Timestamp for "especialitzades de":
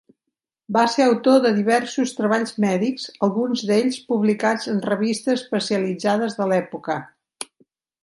5.41-6.53